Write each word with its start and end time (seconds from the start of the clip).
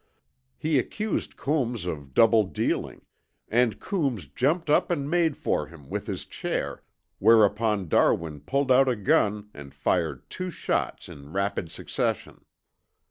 He 0.57 0.79
accused 0.79 1.37
Coombs 1.37 1.85
of 1.85 2.15
double 2.15 2.43
dealing, 2.43 3.03
and 3.47 3.79
Coombs 3.79 4.25
jumped 4.27 4.67
up 4.67 4.89
and 4.89 5.07
made 5.07 5.37
for 5.37 5.67
him 5.67 5.91
with 5.91 6.07
his 6.07 6.25
chair, 6.25 6.81
whereupon 7.19 7.87
Darwin 7.87 8.39
pulled 8.39 8.71
out 8.71 8.89
a 8.89 8.95
gun 8.95 9.51
and 9.53 9.75
fired 9.75 10.27
two 10.27 10.49
shots 10.49 11.07
in 11.07 11.31
rapid 11.33 11.69
succession. 11.69 12.43